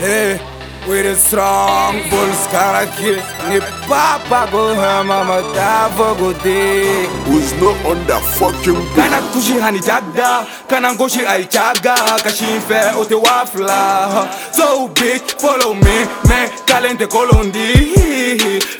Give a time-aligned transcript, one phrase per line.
[0.00, 0.40] Hey,
[0.88, 7.98] with a strong bulls karaki Ni papa go hama matavo go day Who's not on
[8.08, 8.96] that fucking beat?
[8.96, 11.94] Kana kushi hani jagda Kana ngoshi ay chaga
[12.24, 14.24] Kashimfe ote wafla.
[14.54, 15.96] So bitch follow me
[16.28, 17.68] Me kalente kolondi.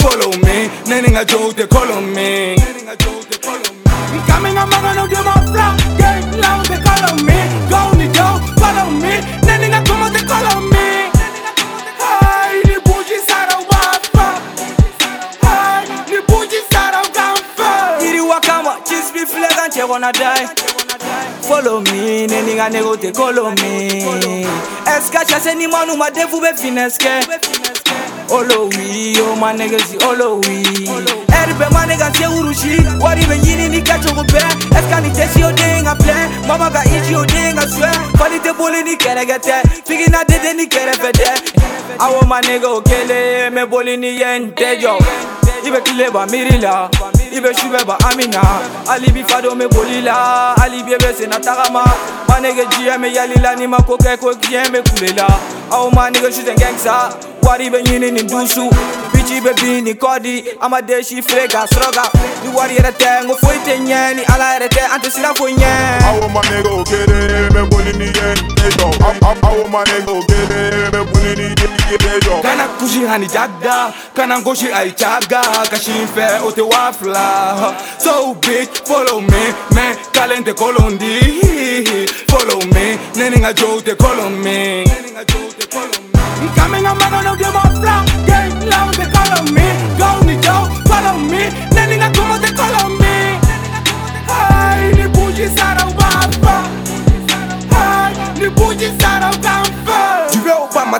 [0.00, 2.56] Follow me Neninga jote follow me.
[4.26, 5.47] Coming I'm gonna do my flow Gang
[19.88, 20.46] gonna die.
[21.42, 24.44] Follow me neninga nego te follow me.
[24.86, 27.08] Eska chase ni manu ma defu be fineske.
[28.30, 30.62] Olo wi o ma nege si olo wi.
[31.40, 34.38] Eri be ma nega se urushi wari be yini ni kacho go be
[34.78, 36.14] eska ni tesi o denga ple
[36.46, 37.88] mama ga iji o denga swe.
[38.18, 41.30] Fali te boli ni kere gete figi na dede ni kere fede
[41.98, 44.98] awo ma nega o kele me boli ni yen tejo
[45.66, 46.88] ibe kile ba mirila
[47.32, 48.42] ibe shube ba amina.
[48.88, 51.84] Alibi fado me bolila alibi ebe se na tagama
[52.28, 55.26] manege jiya me yalila ni ma ko kɛ ko diɲɛ be kulela.
[55.70, 57.10] Aw ma nege su tɛ nkɛnkisa
[57.42, 58.68] wari be ɲini nin dusu
[59.12, 62.10] bici be bin nin kɔdi an ma desi fere ka sɔrɔ ka
[62.44, 65.10] ni wari yɛrɛ tɛ n ko foyi tɛ ɲɛ ni ala yɛrɛ tɛ an tɛ
[65.10, 65.70] sira foyi ɲɛ
[66.08, 68.88] aw ma nege o kere bɛ boli ni ye ne jɔ
[69.44, 71.47] aw ma nege o kere bɛ boli ni
[71.94, 72.42] ejo.
[72.42, 75.42] kana kushi hani jagda kana ngoshi ay chaga.
[75.70, 77.74] Kashimfe ote wafla.
[77.98, 81.20] So bitch follow me me kalente kolondi.
[82.28, 84.84] Follow me neninga jote follow me.
[86.54, 86.86] Coming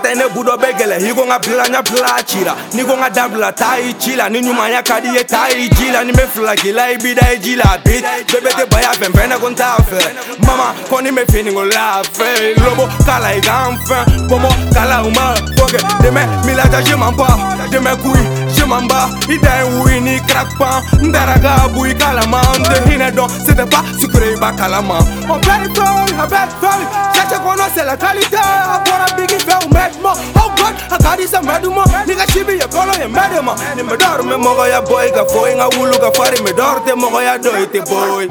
[0.09, 2.95] tɛ ne gudo bɛ gɛlɛ i ko n ka bila ɲɛ bila cira ni ko
[2.97, 5.69] n ka dabila taa i ci la ni ɲumanya ka di i ye taa i
[5.69, 8.01] ji la ni n bɛ fila k'i la i bi da i ji la bi
[8.01, 10.01] bɛɛ bɛ tɛ ba y'a fɛn fɛn ne ko n t'a fɛ
[10.47, 14.51] mama ko ni n bɛ finiko la fɛ lobo k'a la i k'an fɛn bɔnbɔ
[14.73, 17.27] k'a la u ma fɔ kɛ dɛmɛ milajaji man bɔ
[17.69, 18.38] dɛmɛ kuyi
[19.29, 24.35] Ida e wui ni crack pan Ndaraga bui kalama Nde hine don C'était pas sucré
[24.41, 24.99] ba kalama.
[25.29, 29.69] On very sorry, I'm very sorry Cherche kono c'est la qualité Abora bigi fe u
[29.73, 33.55] medmo Oh God, akadi sa medumo Niga chibi ye kolo ye medema.
[33.77, 36.81] Ni me dor me mogo ya boy Ga foi nga wulu ga fari me dor
[36.85, 38.29] te mogo ya doi boy.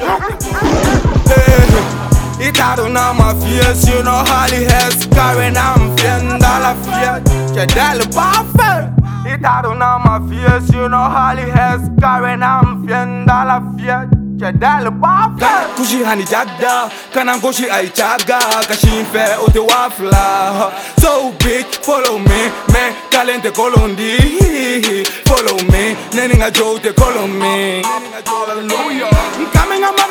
[1.28, 8.00] Hey, Itaro na ma fies, you know Holly has carrying I'm fin la fiat Chedel
[8.14, 8.97] buffer
[9.38, 14.10] Itaro na ma fies, you know Holly has carrying I'm fin la fiat
[14.40, 18.40] Chedel buffer Kushi hani jagda, kana ngoshi ay chaga.
[18.70, 20.72] Kashimfe ote wafla.
[21.00, 25.06] So bitch, follow me, me kalente kolondi.
[25.28, 27.82] Follow me, neninga jote follow me.
[28.26, 29.10] Hallelujah.
[29.54, 30.07] Coming I'm gonna do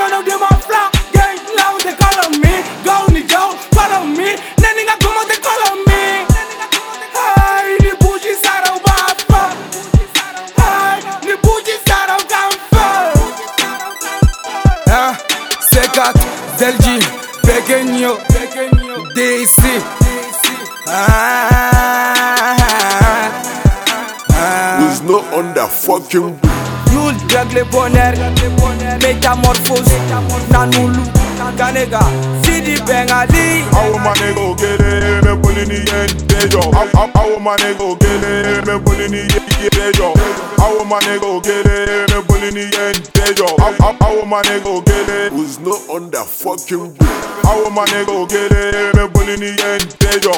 [16.57, 16.99] C4, Zelji,
[17.43, 18.17] Pequeño,
[19.15, 19.63] DC
[20.89, 21.49] Ah,
[24.33, 25.01] ah.
[25.05, 26.39] Not on that fucking?
[26.93, 28.15] Yul regle bonheur
[29.03, 29.97] Métamorphose
[30.51, 31.03] Nanulu
[31.57, 32.01] Kanega
[32.45, 35.79] Sidi Bengali Awo my nigga okele, me boli ni
[36.37, 36.61] yen ejo.
[37.15, 40.13] Awo my nigga okele, me ni yen ejo.
[40.59, 43.47] Awo my nigga okele, me boli ni yen ejo.
[44.01, 47.09] Awo my nigga okele, who's not on that fucking beat?
[47.45, 49.81] Awo my nigga okele, me boli ni yen
[50.13, 50.33] ejo.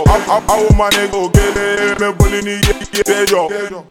[0.49, 3.85] Awo my nigga okele, me boli ni yen ejo.